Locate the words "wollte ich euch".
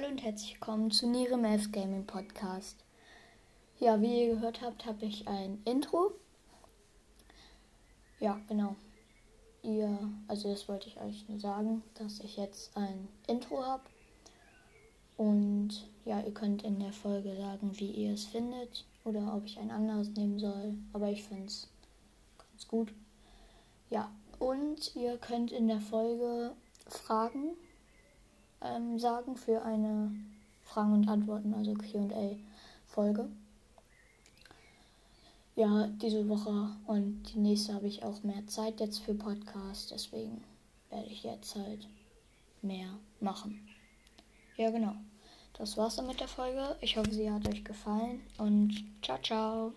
10.68-11.28